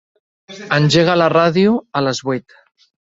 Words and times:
Engega 0.77 1.17
la 1.21 1.27
ràdio 1.33 1.75
a 2.01 2.03
les 2.07 2.23
vuit. 2.31 2.57